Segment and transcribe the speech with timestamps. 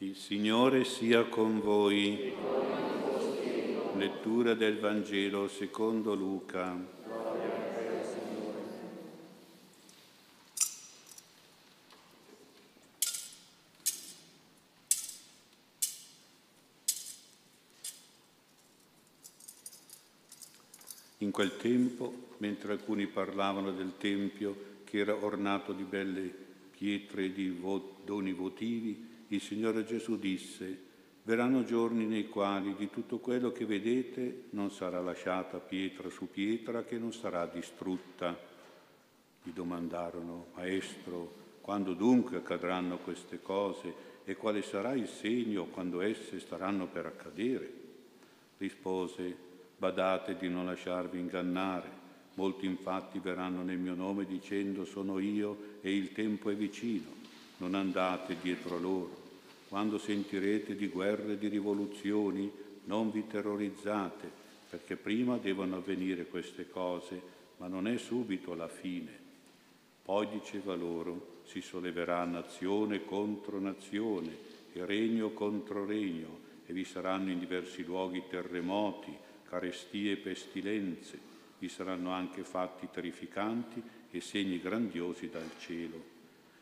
[0.00, 2.32] Il Signore sia con voi.
[3.96, 6.72] Lettura del Vangelo secondo Luca.
[21.18, 26.32] In quel tempo, mentre alcuni parlavano del Tempio che era ornato di belle
[26.70, 27.60] pietre e di
[28.04, 30.86] doni votivi, il Signore Gesù disse,
[31.22, 36.84] verranno giorni nei quali di tutto quello che vedete non sarà lasciata pietra su pietra
[36.84, 38.38] che non sarà distrutta.
[39.42, 46.40] Gli domandarono, Maestro, quando dunque accadranno queste cose e quale sarà il segno quando esse
[46.40, 47.72] staranno per accadere?
[48.56, 49.46] Rispose,
[49.78, 51.88] Badate di non lasciarvi ingannare.
[52.34, 57.06] Molti infatti verranno nel mio nome dicendo sono io e il tempo è vicino.
[57.58, 59.17] Non andate dietro loro.
[59.68, 62.50] Quando sentirete di guerre e di rivoluzioni,
[62.84, 64.30] non vi terrorizzate,
[64.70, 67.20] perché prima devono avvenire queste cose,
[67.58, 69.26] ma non è subito la fine.
[70.02, 74.34] Poi diceva loro, si solleverà nazione contro nazione
[74.72, 79.14] e regno contro regno, e vi saranno in diversi luoghi terremoti,
[79.48, 81.18] carestie e pestilenze,
[81.58, 86.17] vi saranno anche fatti terrificanti e segni grandiosi dal cielo.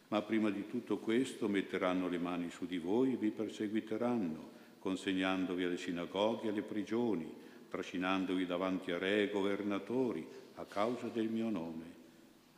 [0.08, 5.64] Ma prima di tutto questo metteranno le mani su di voi e vi perseguiteranno, consegnandovi
[5.64, 7.28] alle sinagoghe e alle prigioni,
[7.68, 11.94] trascinandovi davanti a re e governatori a causa del mio nome.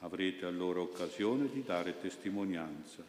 [0.01, 3.03] Avrete allora occasione di dare testimonianza.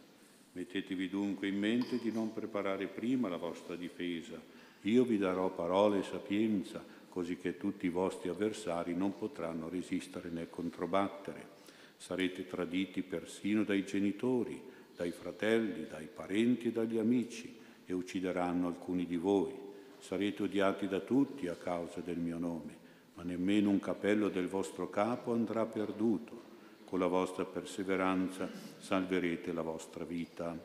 [0.52, 4.40] Mettetevi dunque in mente di non preparare prima la vostra difesa.
[4.82, 10.30] Io vi darò parole e sapienza così che tutti i vostri avversari non potranno resistere
[10.30, 11.58] né controbattere.
[12.00, 14.58] Sarete traditi persino dai genitori,
[14.96, 19.52] dai fratelli, dai parenti e dagli amici e uccideranno alcuni di voi.
[19.98, 22.74] Sarete odiati da tutti a causa del mio nome,
[23.12, 26.48] ma nemmeno un capello del vostro capo andrà perduto.
[26.86, 30.58] Con la vostra perseveranza salverete la vostra vita.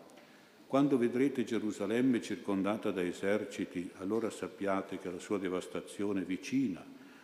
[0.65, 6.83] Quando vedrete Gerusalemme circondata da eserciti, allora sappiate che la sua devastazione è vicina.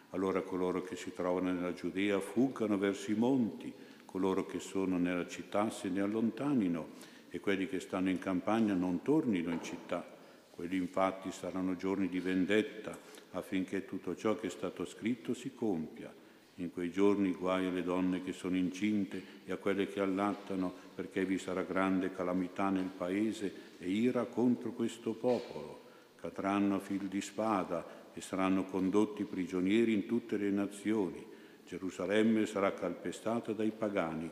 [0.10, 3.74] Allora coloro che si trovano nella Giudea fuggano verso i monti,
[4.12, 6.90] coloro che sono nella città se ne allontanino
[7.30, 10.06] e quelli che stanno in campagna non tornino in città.
[10.52, 12.96] Quelli infatti saranno giorni di vendetta
[13.32, 16.14] affinché tutto ciò che è stato scritto si compia.
[16.56, 21.26] In quei giorni guai alle donne che sono incinte e a quelle che allattano, perché
[21.26, 25.80] vi sarà grande calamità nel paese e ira contro questo popolo.
[26.20, 31.31] Cadranno a fil di spada e saranno condotti prigionieri in tutte le nazioni.
[31.72, 34.30] Gerusalemme sarà calpestata dai pagani,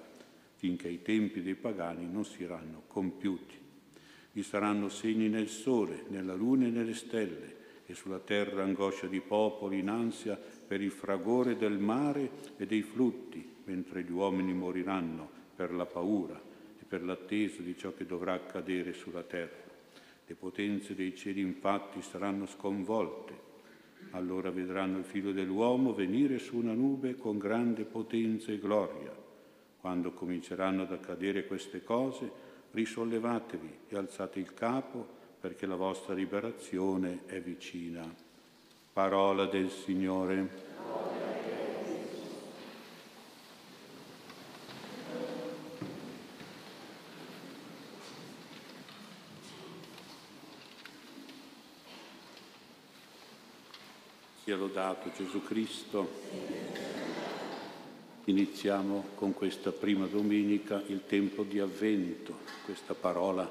[0.55, 3.55] finché i tempi dei pagani non saranno compiuti.
[4.33, 7.55] Vi saranno segni nel sole, nella luna e nelle stelle,
[7.85, 12.81] e sulla terra angoscia di popoli in ansia per il fragore del mare e dei
[12.81, 16.37] flutti, mentre gli uomini moriranno per la paura
[16.77, 19.63] e per l'attesa di ciò che dovrà accadere sulla terra.
[20.25, 23.48] Le potenze dei cieli infatti saranno sconvolte.
[24.11, 29.15] Allora vedranno il figlio dell'uomo venire su una nube con grande potenza e gloria.
[29.79, 32.29] Quando cominceranno ad accadere queste cose,
[32.71, 38.13] risollevatevi e alzate il capo perché la vostra liberazione è vicina.
[38.91, 41.08] Parola del Signore.
[54.49, 56.09] Sia lodato Gesù Cristo.
[58.23, 63.47] Iniziamo con questa prima domenica il tempo di avvento, questa parola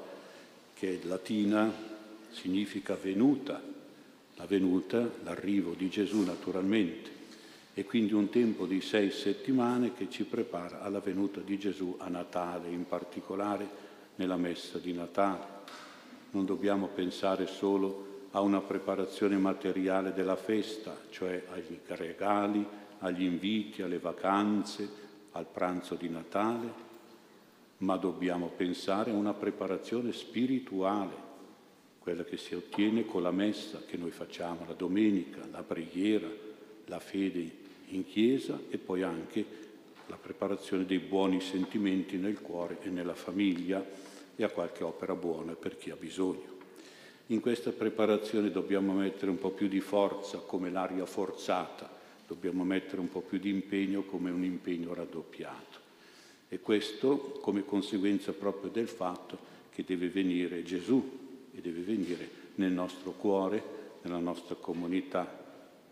[0.73, 1.73] che è latina
[2.31, 3.63] significa venuta,
[4.35, 7.09] la venuta, l'arrivo di Gesù naturalmente,
[7.73, 12.09] e quindi un tempo di sei settimane che ci prepara alla venuta di Gesù a
[12.09, 13.65] Natale, in particolare
[14.15, 15.45] nella messa di Natale.
[16.31, 22.65] Non dobbiamo pensare solo a una preparazione materiale della festa, cioè agli regali,
[22.99, 24.87] agli inviti, alle vacanze,
[25.31, 26.87] al pranzo di Natale,
[27.77, 31.27] ma dobbiamo pensare a una preparazione spirituale
[31.99, 36.27] quella che si ottiene con la messa che noi facciamo la domenica, la preghiera,
[36.85, 39.45] la fede in chiesa e poi anche
[40.07, 43.85] la preparazione dei buoni sentimenti nel cuore e nella famiglia
[44.35, 46.58] e a qualche opera buona per chi ha bisogno.
[47.31, 51.87] In questa preparazione dobbiamo mettere un po' più di forza come l'aria forzata,
[52.25, 55.77] dobbiamo mettere un po' più di impegno come un impegno raddoppiato.
[56.49, 59.37] E questo come conseguenza proprio del fatto
[59.69, 63.63] che deve venire Gesù e deve venire nel nostro cuore,
[64.01, 65.31] nella nostra comunità,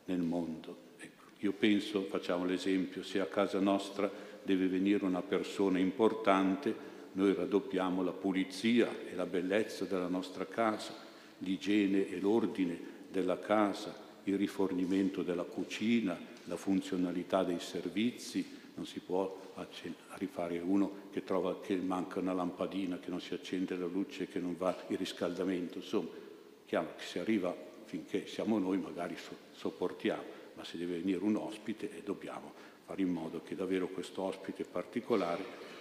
[0.06, 0.76] nel mondo.
[0.98, 4.10] Ecco, io penso, facciamo l'esempio, se a casa nostra
[4.42, 6.76] deve venire una persona importante,
[7.12, 11.06] noi raddoppiamo la pulizia e la bellezza della nostra casa,
[11.40, 12.80] l'igiene e l'ordine
[13.10, 18.56] della casa, il rifornimento della cucina, la funzionalità dei servizi.
[18.76, 19.56] Non si può
[20.18, 24.40] rifare uno che trova che manca una lampadina, che non si accende la luce, che
[24.40, 25.80] non va il riscaldamento.
[25.80, 26.10] Insomma,
[26.66, 27.56] chiaro che si arriva
[27.86, 29.16] finché siamo noi, magari
[29.52, 30.24] sopportiamo,
[30.56, 32.54] ma se deve venire un ospite e dobbiamo
[32.86, 35.76] fare in modo che davvero questo ospite particolare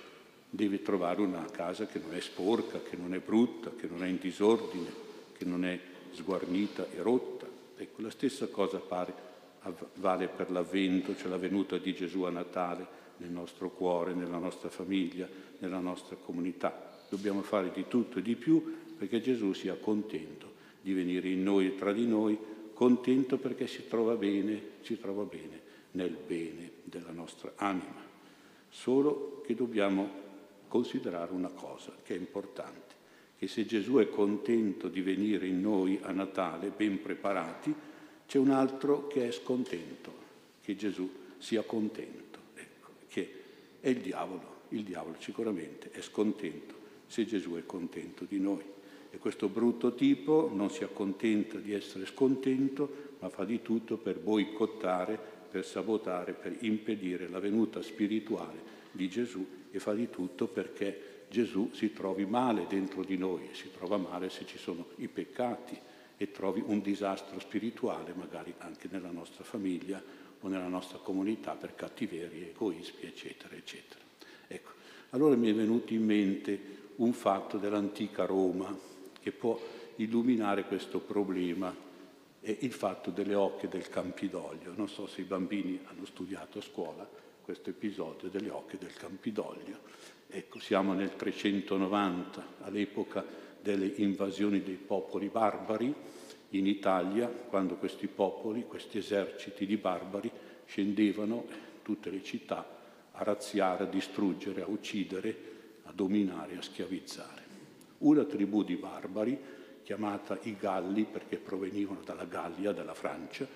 [0.49, 4.09] deve trovare una casa che non è sporca, che non è brutta, che non è
[4.09, 5.06] in disordine,
[5.37, 5.79] che non è
[6.13, 7.47] sguarnita e rotta.
[7.77, 9.25] Ecco, la stessa cosa pare
[9.95, 14.69] vale per l'avvento, cioè la venuta di Gesù a Natale nel nostro cuore, nella nostra
[14.69, 15.29] famiglia,
[15.59, 17.05] nella nostra comunità.
[17.09, 21.67] Dobbiamo fare di tutto e di più perché Gesù sia contento di venire in noi
[21.67, 22.39] e tra di noi,
[22.73, 25.61] contento perché si trova bene, si trova bene
[25.93, 28.05] nel bene della nostra anima.
[28.69, 30.25] Solo che dobbiamo
[30.69, 32.86] considerare una cosa che è importante,
[33.39, 37.75] che se Gesù è contento di venire in noi a Natale ben preparati,
[38.27, 40.13] c'è un altro che è scontento,
[40.63, 43.31] che Gesù sia contento, ecco, che
[43.81, 44.55] è il diavolo.
[44.71, 46.75] Il diavolo sicuramente è scontento
[47.07, 48.65] se Gesù è contento di noi.
[49.11, 54.19] E questo brutto tipo non si accontenta di essere scontento, ma fa di tutto per
[54.19, 55.19] boicottare,
[55.49, 61.71] per sabotare, per impedire la venuta spirituale di Gesù e fa di tutto perché Gesù
[61.73, 65.79] si trovi male dentro di noi, si trova male se ci sono i peccati
[66.17, 70.03] e trovi un disastro spirituale magari anche nella nostra famiglia
[70.41, 74.01] o nella nostra comunità per cattiverie, egoismi, eccetera, eccetera.
[74.47, 74.71] Ecco,
[75.11, 78.77] allora mi è venuto in mente un fatto dell'antica Roma
[79.21, 79.61] che può
[79.97, 81.75] illuminare questo problema,
[82.41, 84.73] è il fatto delle ocche del Campidoglio.
[84.77, 87.09] Non so se i bambini hanno studiato a scuola,
[87.47, 89.79] questo episodio delle ocche del Campidoglio.
[90.27, 93.25] Ecco, siamo nel 390, all'epoca
[93.63, 95.95] delle invasioni dei popoli barbari
[96.51, 100.29] in Italia, quando questi popoli, questi eserciti di barbari
[100.65, 101.47] scendevano
[101.83, 102.67] tutte le città
[103.13, 105.37] a razziare, a distruggere, a uccidere,
[105.85, 107.45] a dominare, a schiavizzare.
[107.99, 109.39] Una tribù di barbari,
[109.85, 113.47] chiamata i Galli perché provenivano dalla Gallia, dalla Francia,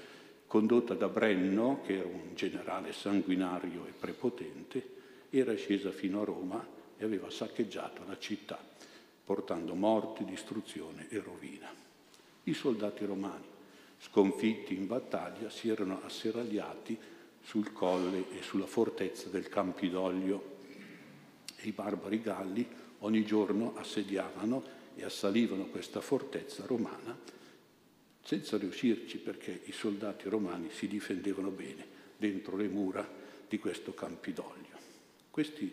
[0.50, 4.97] condotta da Brenno, che era un generale sanguinario e prepotente,
[5.31, 6.67] era scesa fino a Roma
[6.99, 8.58] e aveva saccheggiato la città,
[9.25, 11.73] portando morti, distruzione e rovina.
[12.43, 13.44] I soldati romani,
[14.00, 16.99] sconfitti in battaglia, si erano asserragliati
[17.41, 20.56] sul colle e sulla fortezza del Campidoglio
[21.58, 22.69] e i barbari galli
[22.99, 24.64] ogni giorno assediavano
[24.97, 27.38] e assalivano questa fortezza romana
[28.23, 33.09] senza riuscirci perché i soldati romani si difendevano bene dentro le mura
[33.49, 34.79] di questo Campidoglio.
[35.31, 35.73] Questi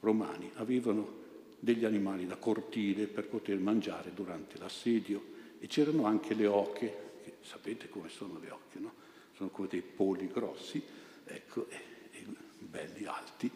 [0.00, 1.20] romani avevano
[1.58, 5.30] degli animali da cortile per poter mangiare durante l'assedio
[5.60, 8.92] e c'erano anche le oche, che sapete come sono le oche, no?
[9.36, 10.82] Sono come dei poli grossi,
[11.24, 11.76] ecco, e,
[12.10, 12.24] e
[12.58, 13.48] belli alti.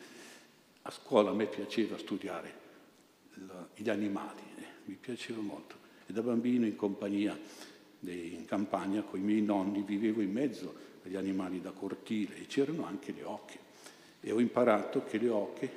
[0.82, 2.54] A scuola a me piaceva studiare
[3.46, 5.74] la, gli animali, eh, mi piaceva molto.
[6.06, 7.36] E da bambino in compagnia
[8.12, 12.84] in campagna con i miei nonni, vivevo in mezzo agli animali da cortile e c'erano
[12.84, 13.58] anche le oche.
[14.20, 15.70] E ho imparato che le oche,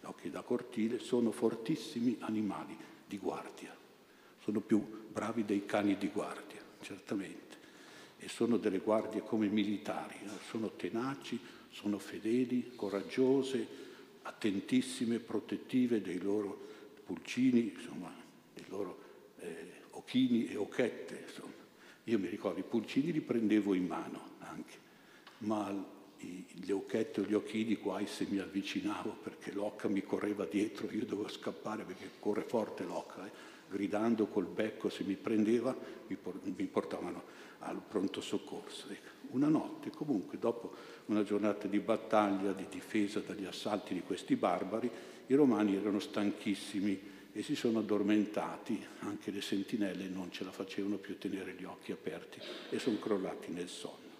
[0.00, 3.74] le oche da cortile, sono fortissimi animali di guardia.
[4.42, 7.40] Sono più bravi dei cani di guardia, certamente.
[8.18, 10.28] E sono delle guardie come militari, eh.
[10.48, 11.38] sono tenaci,
[11.70, 13.66] sono fedeli, coraggiose,
[14.22, 16.68] attentissime, protettive dei loro
[17.04, 18.12] pulcini, insomma,
[18.54, 18.98] dei loro
[19.38, 21.51] eh, occhini e occhette, insomma.
[22.04, 24.78] Io mi ricordo i pulcini li prendevo in mano anche,
[25.38, 25.72] ma
[26.18, 31.04] gli occhetti o gli occhini quasi se mi avvicinavo perché l'occa mi correva dietro, io
[31.04, 33.30] dovevo scappare perché corre forte l'occa, eh.
[33.68, 37.22] gridando col becco se mi prendeva mi portavano
[37.60, 38.88] al pronto soccorso.
[38.90, 39.10] Ecco.
[39.30, 40.74] Una notte comunque, dopo
[41.06, 44.90] una giornata di battaglia, di difesa dagli assalti di questi barbari,
[45.26, 50.96] i romani erano stanchissimi e si sono addormentati, anche le sentinelle non ce la facevano
[50.96, 54.10] più tenere gli occhi aperti e sono crollati nel sonno.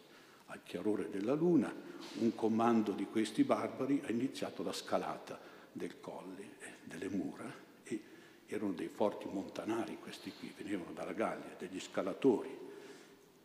[0.47, 1.73] Al chiarore della luna
[2.19, 5.39] un comando di questi barbari ha iniziato la scalata
[5.71, 7.53] del colle, delle mura
[7.85, 8.01] e
[8.47, 12.51] erano dei forti montanari questi qui, venivano dalla Gallia, degli scalatori.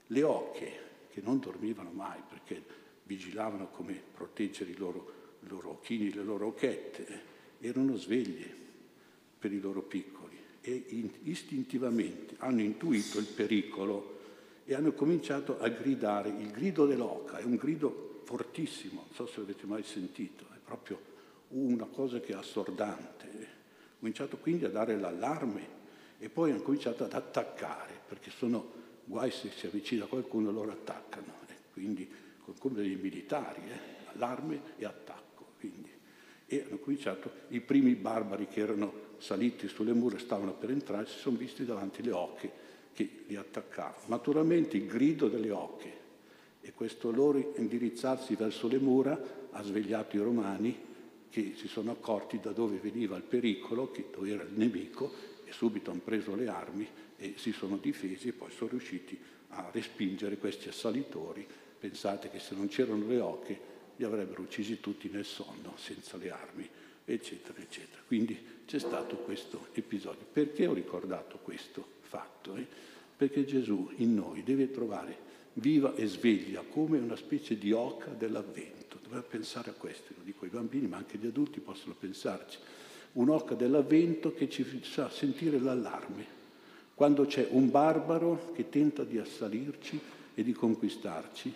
[0.08, 2.64] Le ocche che non dormivano mai perché
[3.04, 8.67] vigilavano come proteggere i loro, i loro occhini, le loro occhette, erano sveglie
[9.39, 10.86] per i loro piccoli e
[11.24, 14.15] istintivamente hanno intuito il pericolo
[14.65, 16.29] e hanno cominciato a gridare.
[16.29, 21.00] Il grido dell'oca è un grido fortissimo, non so se avete mai sentito, è proprio
[21.50, 23.25] una cosa che è assordante.
[23.27, 25.75] Ha cominciato quindi a dare l'allarme
[26.20, 28.74] e poi hanno cominciato ad attaccare, perché sono
[29.06, 31.34] guai se si avvicina qualcuno loro attaccano,
[31.72, 32.10] quindi
[32.60, 34.10] come dei militari, eh.
[34.13, 35.53] allarme e attacco.
[35.60, 35.97] Quindi.
[36.48, 41.18] E hanno cominciato, i primi barbari che erano saliti sulle mura, stavano per entrare, si
[41.18, 42.51] sono visti davanti le ocche
[42.94, 44.06] che li attaccavano.
[44.08, 46.06] Naturalmente il grido delle ocche
[46.62, 50.86] e questo loro indirizzarsi verso le mura ha svegliato i romani
[51.30, 55.92] che si sono accorti da dove veniva il pericolo, dove era il nemico, e subito
[55.92, 56.88] hanno preso le armi
[57.18, 59.18] e si sono difesi e poi sono riusciti
[59.50, 61.46] a respingere questi assalitori.
[61.80, 63.60] Pensate che se non c'erano le ocche
[63.98, 66.68] li avrebbero uccisi tutti nel sonno, senza le armi,
[67.06, 68.01] eccetera, eccetera.
[68.06, 70.25] Quindi c'è stato questo episodio.
[70.32, 72.56] Perché ho ricordato questo fatto?
[72.56, 72.66] Eh?
[73.16, 79.00] Perché Gesù in noi deve trovare viva e sveglia come una specie di oca dell'avvento.
[79.01, 82.60] Dobbiamo pensare a questo, lo dico ai bambini, ma anche gli adulti possono pensarci.
[83.13, 86.36] Un'oca dell'avvento che ci fa sentire l'allarme.
[86.94, 90.00] Quando c'è un barbaro che tenta di assalirci
[90.36, 91.54] e di conquistarci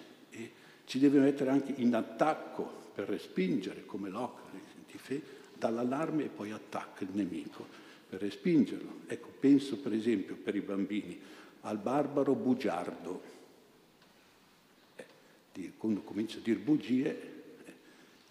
[0.86, 4.42] ci deve mettere anche in attacco per respingere come l'oca
[5.62, 7.68] dall'allarme e poi attacca il nemico
[8.10, 9.02] per respingerlo.
[9.06, 11.22] Ecco, penso per esempio per i bambini
[11.62, 13.22] al barbaro bugiardo.
[14.96, 17.10] Eh, quando comincia a dire bugie,
[17.64, 17.74] eh,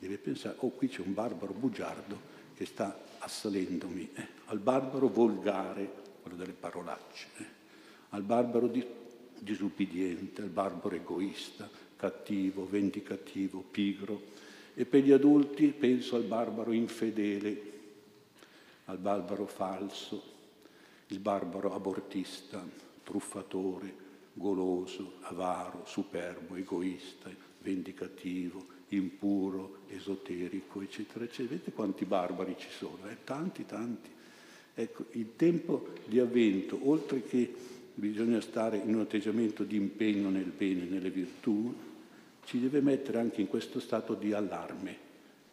[0.01, 5.89] deve pensare, oh qui c'è un barbaro bugiardo che sta assalendomi, eh, al barbaro volgare,
[6.23, 7.45] quello delle parolacce, eh,
[8.11, 8.85] al barbaro di,
[9.39, 14.23] disubbidiente, al barbaro egoista, cattivo, vendicativo, pigro,
[14.73, 17.63] e per gli adulti penso al barbaro infedele,
[18.87, 20.23] al barbaro falso,
[21.09, 22.67] il barbaro abortista,
[23.05, 27.29] truffatore, goloso, avaro, superbo, egoista,
[27.59, 31.51] vendicativo, impuro, esoterico, eccetera, eccetera.
[31.51, 33.11] Vedete quanti barbari ci sono?
[33.11, 33.19] Eh?
[33.25, 34.09] Tanti, tanti.
[34.75, 37.53] Ecco, il tempo di avvento, oltre che
[38.01, 41.73] bisogna stare in un atteggiamento di impegno nel bene, nelle virtù,
[42.45, 45.09] ci deve mettere anche in questo stato di allarme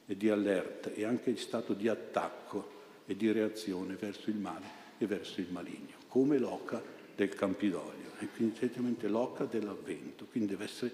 [0.07, 2.75] e di allerta e anche in stato di attacco
[3.05, 4.65] e di reazione verso il male
[4.97, 6.81] e verso il maligno, come l'oca
[7.15, 10.91] del Campidoglio, e quindi certamente l'oca dell'avvento, quindi deve essere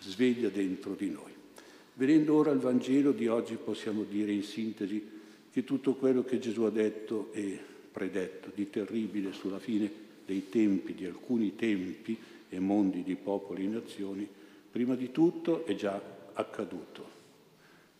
[0.00, 1.30] sveglia dentro di noi.
[1.94, 5.20] Venendo ora al Vangelo di oggi possiamo dire in sintesi
[5.52, 7.58] che tutto quello che Gesù ha detto e
[7.92, 13.68] predetto di terribile sulla fine dei tempi, di alcuni tempi e mondi di popoli e
[13.68, 14.28] nazioni,
[14.72, 16.00] Prima di tutto è già
[16.32, 17.06] accaduto.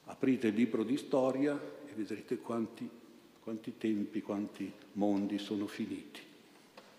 [0.04, 2.88] Aprite il libro di storia e vedrete quanti,
[3.40, 6.20] quanti tempi, quanti mondi sono finiti.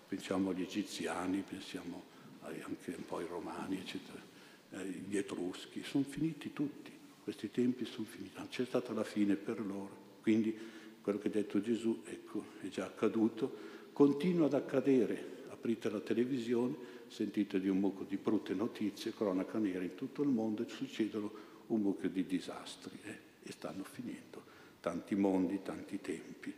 [0.06, 2.04] Pensiamo agli egiziani, pensiamo
[2.42, 4.22] anche un po' ai romani, eccetera,
[4.70, 6.92] eh, gli etruschi, sono finiti tutti,
[7.24, 10.02] questi tempi sono finiti, non c'è stata la fine per loro.
[10.22, 10.56] Quindi
[11.02, 15.32] quello che ha detto Gesù, ecco, è già accaduto, continua ad accadere.
[15.48, 16.74] Aprite la televisione,
[17.06, 21.32] sentite di un mucchio di brutte notizie, cronaca nera in tutto il mondo e succedono
[21.68, 24.42] un mucchio di disastri eh, e stanno finendo
[24.80, 26.52] tanti mondi, tanti tempi.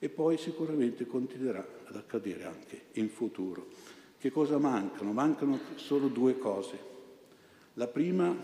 [0.00, 3.68] E poi sicuramente continuerà ad accadere anche in futuro.
[4.18, 5.12] Che cosa mancano?
[5.12, 6.76] Mancano solo due cose.
[7.74, 8.34] La prima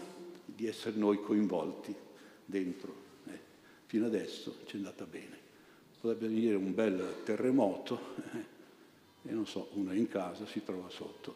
[0.45, 1.93] di essere noi coinvolti
[2.45, 2.95] dentro.
[3.27, 3.39] Eh.
[3.87, 5.44] Fino adesso ci è andata bene.
[6.05, 7.99] Potrebbe venire un bel terremoto
[8.35, 11.35] eh, e non so, uno è in casa, si trova sotto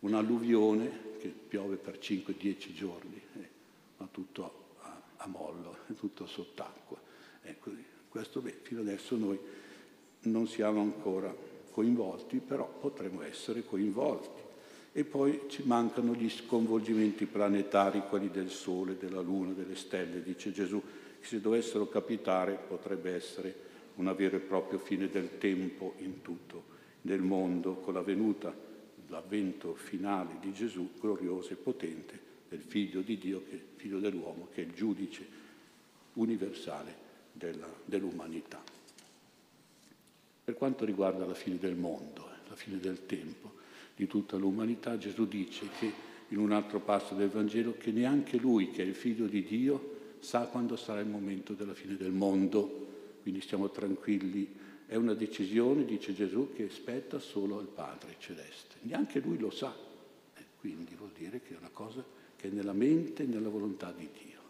[0.00, 3.48] un'alluvione che piove per 5-10 giorni, eh,
[3.98, 6.98] ma tutto a, a mollo, tutto sott'acqua.
[7.42, 7.70] Ecco,
[8.08, 9.38] questo beh, fino adesso noi
[10.22, 11.32] non siamo ancora
[11.70, 14.40] coinvolti, però potremo essere coinvolti.
[14.90, 20.50] E poi ci mancano gli sconvolgimenti planetari, quelli del Sole, della Luna, delle stelle, dice
[20.50, 20.82] Gesù,
[21.20, 26.78] che se dovessero capitare potrebbe essere una vera e propria fine del tempo in tutto
[27.02, 28.54] nel mondo, con la venuta
[29.08, 34.62] l'avvento finale di Gesù, glorioso e potente, del Figlio di Dio, che, Figlio dell'uomo, che
[34.62, 35.26] è il giudice
[36.14, 38.62] universale della, dell'umanità.
[40.44, 43.58] Per quanto riguarda la fine del mondo, eh, la fine del tempo,
[43.94, 45.92] di tutta l'umanità, Gesù dice che
[46.28, 49.98] in un altro passo del Vangelo che neanche lui, che è il Figlio di Dio,
[50.20, 52.88] sa quando sarà il momento della fine del mondo.
[53.22, 54.58] Quindi stiamo tranquilli
[54.90, 58.74] è una decisione, dice Gesù, che spetta solo al Padre celeste.
[58.80, 59.72] Neanche lui lo sa.
[60.34, 63.92] E quindi vuol dire che è una cosa che è nella mente e nella volontà
[63.96, 64.40] di Dio.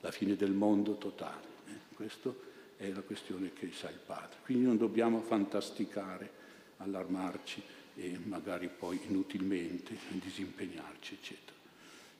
[0.00, 1.46] La fine del mondo totale.
[1.66, 1.94] Eh?
[1.94, 2.40] Questo
[2.78, 4.38] è la questione che sa il Padre.
[4.42, 6.30] Quindi non dobbiamo fantasticare,
[6.78, 7.62] allarmarci
[7.96, 11.53] e magari poi inutilmente disimpegnarci, eccetera.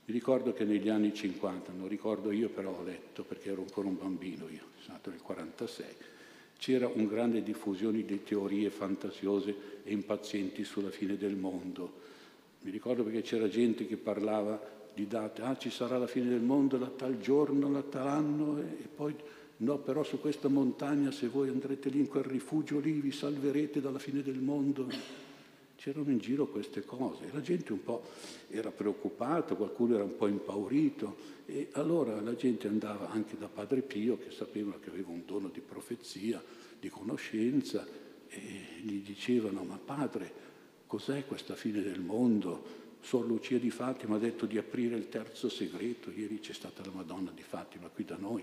[0.06, 3.88] Mi ricordo che negli anni 50, non ricordo io però ho letto perché ero ancora
[3.88, 5.86] un bambino io, sono nato nel 46,
[6.58, 12.02] c'era una grande diffusione di teorie fantasiose e impazienti sulla fine del mondo.
[12.60, 14.60] Mi ricordo perché c'era gente che parlava
[14.92, 18.60] di date, ah ci sarà la fine del mondo da tal giorno, da tal anno
[18.60, 19.14] e poi
[19.56, 23.80] no, però su questa montagna se voi andrete lì in quel rifugio lì vi salverete
[23.80, 24.86] dalla fine del mondo
[25.76, 27.28] c'erano in giro queste cose.
[27.32, 28.02] La gente un po'
[28.48, 31.16] era preoccupata, qualcuno era un po' impaurito
[31.46, 35.48] e allora la gente andava anche da Padre Pio che sapeva che aveva un dono
[35.48, 36.42] di profezia,
[36.78, 37.86] di conoscenza
[38.28, 38.40] e
[38.82, 40.32] gli dicevano ma padre
[40.86, 42.82] cos'è questa fine del mondo?
[43.00, 46.90] Suor Lucia di Fatima ha detto di aprire il terzo segreto, ieri c'è stata la
[46.90, 48.42] Madonna di Fatima qui da noi,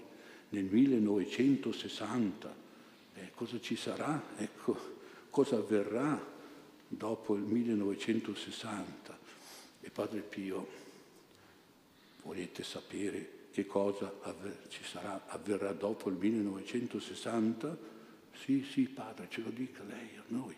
[0.49, 2.55] nel 1960.
[3.15, 4.21] Eh, cosa ci sarà?
[4.37, 4.77] Ecco,
[5.31, 6.39] cosa avverrà?
[6.91, 9.19] Dopo il 1960
[9.79, 10.67] e Padre Pio,
[12.23, 17.77] volete sapere che cosa avver- ci sarà, avverrà dopo il 1960?
[18.33, 20.55] Sì, sì, Padre, ce lo dica lei a noi.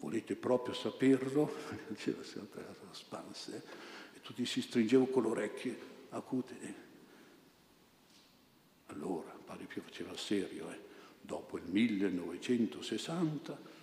[0.00, 1.52] Volete proprio saperlo?
[1.88, 3.56] Diceva sempre la spanse.
[3.56, 4.18] Eh?
[4.18, 5.78] E tutti si stringevano con le orecchie
[6.10, 6.86] acute.
[8.86, 10.80] Allora, Padre Pio faceva serio, eh?
[11.20, 13.77] dopo il 1960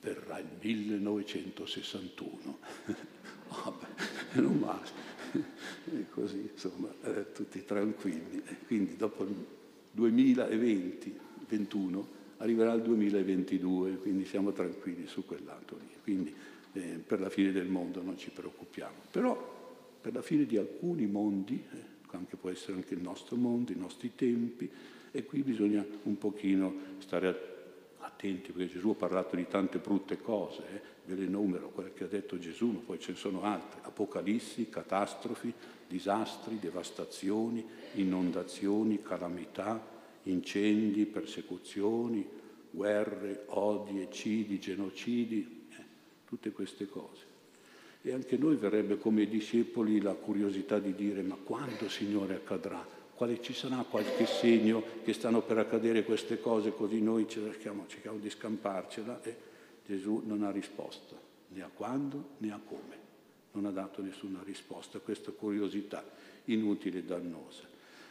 [0.00, 2.58] verrà il 1961.
[3.48, 3.86] Vabbè,
[4.40, 5.06] non male.
[5.32, 8.42] E così, insomma, eh, tutti tranquilli.
[8.66, 9.34] Quindi dopo il
[9.92, 15.88] 2020, 21, arriverà il 2022, quindi siamo tranquilli su quel lato lì.
[16.02, 16.34] Quindi
[16.72, 18.96] eh, per la fine del mondo non ci preoccupiamo.
[19.10, 19.56] Però
[20.00, 23.76] per la fine di alcuni mondi, eh, anche può essere anche il nostro mondo, i
[23.76, 24.70] nostri tempi,
[25.10, 27.57] e qui bisogna un pochino stare attenti
[28.00, 30.80] attenti perché Gesù ha parlato di tante brutte cose, eh?
[31.04, 34.68] ve le numero, quelle che ha detto Gesù, ma poi ce ne sono altre, apocalissi,
[34.68, 35.52] catastrofi,
[35.86, 42.26] disastri, devastazioni, inondazioni, calamità, incendi, persecuzioni,
[42.70, 45.84] guerre, odi, eccidi, genocidi, eh?
[46.26, 47.24] tutte queste cose.
[48.02, 52.97] E anche noi verrebbe come discepoli la curiosità di dire ma quando Signore accadrà?
[53.18, 58.18] Quale ci sarà qualche segno che stanno per accadere queste cose, così noi cerchiamo, cerchiamo
[58.18, 59.36] di scamparcela e
[59.84, 61.16] Gesù non ha risposta,
[61.48, 62.96] né a quando né a come,
[63.52, 66.04] non ha dato nessuna risposta a questa curiosità
[66.44, 67.62] inutile e dannosa.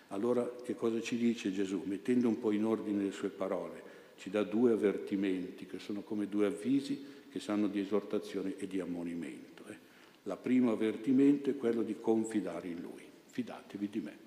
[0.09, 1.83] Allora che cosa ci dice Gesù?
[1.85, 3.81] Mettendo un po' in ordine le sue parole,
[4.17, 8.81] ci dà due avvertimenti che sono come due avvisi che sanno di esortazione e di
[8.81, 9.63] ammonimento.
[9.69, 9.77] Eh.
[10.23, 14.25] La primo avvertimento è quello di confidare in Lui, fidatevi di me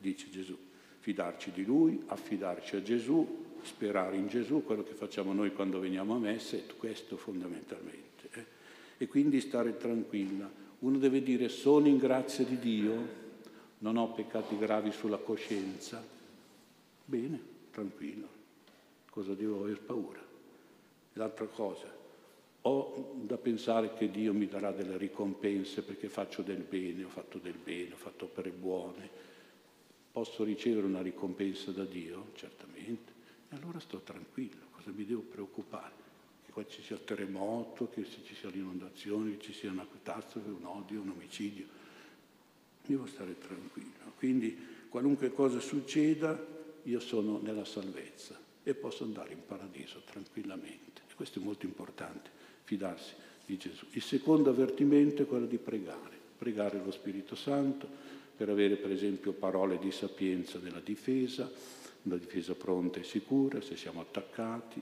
[0.00, 0.56] dice Gesù.
[1.00, 6.14] Fidarci di Lui, affidarci a Gesù, sperare in Gesù, quello che facciamo noi quando veniamo
[6.14, 8.28] a messa è questo fondamentalmente.
[8.32, 8.44] Eh?
[8.98, 10.50] E quindi stare tranquilla.
[10.80, 13.26] Uno deve dire sono in grazia di Dio,
[13.78, 16.04] non ho peccati gravi sulla coscienza.
[17.04, 18.36] Bene, tranquillo.
[19.10, 20.24] Cosa devo aver paura?
[21.14, 21.92] L'altra cosa,
[22.62, 27.38] ho da pensare che Dio mi darà delle ricompense perché faccio del bene, ho fatto
[27.38, 29.08] del bene, ho fatto opere buone,
[30.10, 32.30] Posso ricevere una ricompensa da Dio?
[32.34, 33.12] Certamente.
[33.50, 36.06] E allora sto tranquillo, cosa mi devo preoccupare?
[36.44, 40.48] Che qua ci sia il terremoto, che ci sia l'inondazione, che ci sia una catastrofe,
[40.48, 41.66] un odio, un omicidio.
[42.84, 44.12] Devo stare tranquillo.
[44.16, 44.56] Quindi
[44.88, 51.02] qualunque cosa succeda, io sono nella salvezza e posso andare in paradiso tranquillamente.
[51.08, 52.30] E questo è molto importante,
[52.64, 53.14] fidarsi
[53.46, 53.86] di Gesù.
[53.92, 57.88] Il secondo avvertimento è quello di pregare, pregare lo Spirito Santo,
[58.38, 61.50] per avere per esempio parole di sapienza nella difesa,
[62.02, 64.80] una difesa pronta e sicura se siamo attaccati,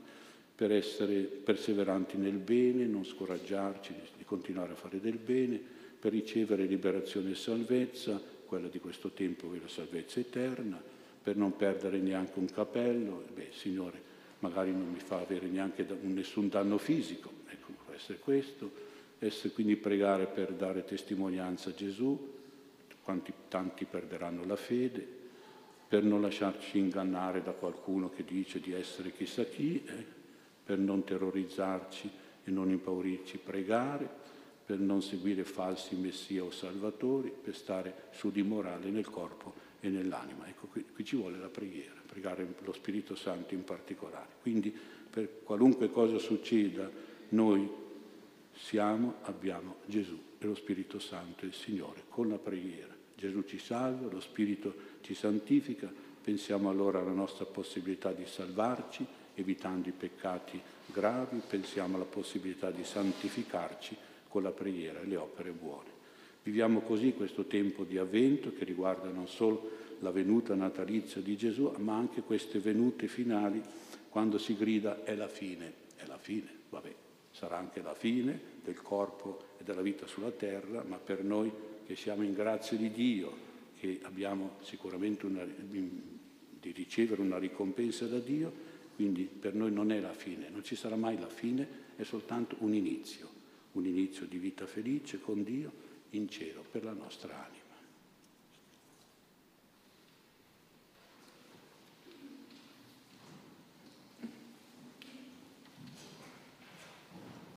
[0.55, 5.59] per essere perseveranti nel bene, non scoraggiarci di continuare a fare del bene,
[5.99, 10.79] per ricevere liberazione e salvezza, quella di questo tempo è la salvezza eterna,
[11.23, 14.05] per non perdere neanche un capello, beh Signore
[14.41, 18.71] magari non mi fa avere neanche nessun danno fisico, ecco può essere questo,
[19.19, 22.35] essere quindi pregare per dare testimonianza a Gesù,
[23.07, 25.07] quanti tanti perderanno la fede,
[25.89, 30.05] per non lasciarci ingannare da qualcuno che dice di essere chissà chi, eh,
[30.63, 32.11] per non terrorizzarci
[32.45, 34.07] e non impaurirci, pregare,
[34.67, 39.89] per non seguire falsi messia o salvatori, per stare su di morale nel corpo e
[39.89, 40.47] nell'anima.
[40.47, 44.35] Ecco, qui, qui ci vuole la preghiera, pregare lo Spirito Santo in particolare.
[44.43, 44.77] Quindi
[45.09, 46.91] per qualunque cosa succeda,
[47.31, 47.67] noi
[48.53, 54.11] siamo, abbiamo Gesù e lo Spirito Santo, il Signore, con la preghiera Gesù ci salva,
[54.11, 55.91] lo Spirito ci santifica,
[56.27, 62.83] Pensiamo allora alla nostra possibilità di salvarci, evitando i peccati gravi, pensiamo alla possibilità di
[62.83, 65.89] santificarci con la preghiera e le opere buone.
[66.43, 71.73] Viviamo così questo tempo di avvento che riguarda non solo la venuta natalizia di Gesù,
[71.79, 73.63] ma anche queste venute finali
[74.09, 76.93] quando si grida è la fine, è la fine, vabbè,
[77.31, 81.53] sarà anche la fine del corpo e della vita sulla terra, ma per noi
[81.87, 83.45] che siamo in grazia di Dio,
[83.79, 88.53] che abbiamo sicuramente una, di ricevere una ricompensa da Dio,
[88.97, 92.57] quindi per noi non è la fine, non ci sarà mai la fine, è soltanto
[92.61, 93.29] un inizio,
[93.73, 97.56] un inizio di vita felice con Dio in cielo per la nostra anima.